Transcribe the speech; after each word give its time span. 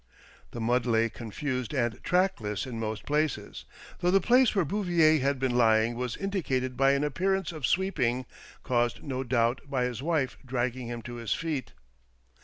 The 0.49 0.59
mud 0.59 0.87
lay 0.87 1.11
confused 1.11 1.75
and 1.75 2.03
trackless 2.03 2.65
in 2.65 2.79
most 2.79 3.05
places, 3.05 3.65
though 3.99 4.09
the 4.09 4.19
place 4.19 4.55
where 4.55 4.65
Bouvier 4.65 5.19
had 5.19 5.37
been 5.37 5.55
lying 5.55 5.93
was 5.93 6.17
indicated 6.17 6.75
by 6.75 6.93
an 6.93 7.03
appearance 7.03 7.51
of 7.51 7.67
sweeping, 7.67 8.25
caused, 8.63 9.03
no 9.03 9.23
doubt, 9.23 9.61
by 9.69 9.83
his 9.83 10.01
wife 10.01 10.37
dragging 10.43 10.87
him 10.87 11.03
to 11.03 11.17
his 11.17 11.35
feet. 11.35 11.73